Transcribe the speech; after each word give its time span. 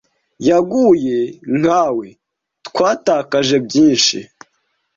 yaguye 0.47 1.19
nkawe 1.59 2.07
twatakaje 2.67 3.55
byinshi 3.65 4.19